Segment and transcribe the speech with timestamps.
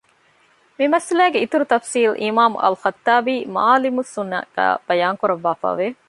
[0.77, 5.87] މިމައްސަލައިގެ އިތުރު ތަފްޞީލު އިމާމު އަލްޚައްޠާބީ މަޢާލިމުއް ސުނަންގައި ބަޔާންކުރަށްވާފައި ވެ